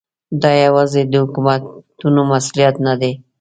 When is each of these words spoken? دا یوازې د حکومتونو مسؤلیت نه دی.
دا 0.41 0.51
یوازې 0.65 1.01
د 1.11 1.13
حکومتونو 1.23 2.21
مسؤلیت 2.31 2.75
نه 2.87 2.93
دی. 3.01 3.11